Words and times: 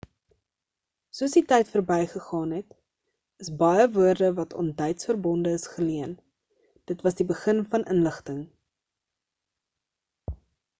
soos 1.17 1.33
die 1.39 1.43
tyd 1.51 1.67
berby 1.73 1.97
gegaan 2.13 2.55
het 2.57 2.71
is 3.45 3.51
baie 3.59 3.85
woorde 3.99 4.31
wat 4.41 4.57
aan 4.63 4.73
duits 4.81 5.09
verbonde 5.11 5.55
is 5.59 5.69
geleen 5.75 6.17
dit 6.93 7.07
was 7.09 7.21
die 7.23 7.29
begin 7.35 7.65
van 7.77 7.89
inligting 7.97 8.43